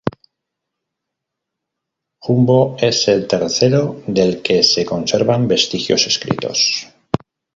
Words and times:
Jumbo 2.17 2.75
es 2.79 3.07
el 3.07 3.27
tercero 3.27 4.01
del 4.07 4.41
que 4.41 4.63
se 4.63 4.83
conservan 4.83 5.47
vestigios 5.47 6.07
escritos. 6.07 6.87